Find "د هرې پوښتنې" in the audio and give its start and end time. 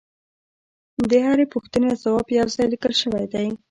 1.09-1.91